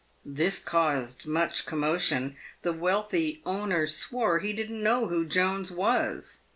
[0.25, 2.35] This caused much commotion.
[2.63, 6.41] The wealthy owner swore he didn't know who Jones was.